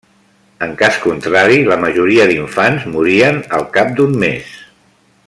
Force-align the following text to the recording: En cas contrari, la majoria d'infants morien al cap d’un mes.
En 0.67 0.71
cas 0.79 0.95
contrari, 1.03 1.59
la 1.73 1.77
majoria 1.83 2.27
d'infants 2.33 2.89
morien 2.97 3.41
al 3.59 3.71
cap 3.77 3.97
d’un 4.01 4.21
mes. 4.25 4.53